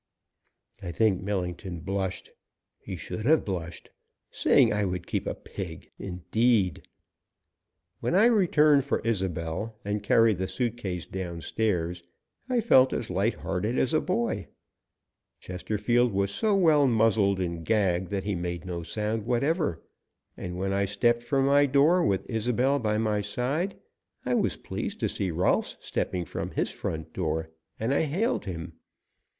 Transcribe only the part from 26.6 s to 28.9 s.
front door, and I hailed him.